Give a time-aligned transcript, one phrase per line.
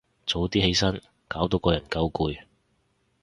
[0.25, 2.35] 早啲起身，搞到個人夠攰